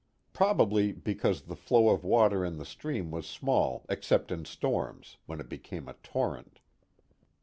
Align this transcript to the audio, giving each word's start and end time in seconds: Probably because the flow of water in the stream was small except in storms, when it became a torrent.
Probably 0.33 0.93
because 0.93 1.43
the 1.43 1.55
flow 1.55 1.89
of 1.89 2.03
water 2.03 2.43
in 2.43 2.57
the 2.57 2.65
stream 2.65 3.11
was 3.11 3.27
small 3.27 3.85
except 3.87 4.31
in 4.31 4.45
storms, 4.45 5.17
when 5.27 5.39
it 5.39 5.47
became 5.47 5.87
a 5.87 5.93
torrent. 6.01 6.59